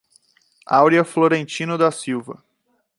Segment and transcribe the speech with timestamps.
[0.65, 2.43] Aurea Florentino da Silva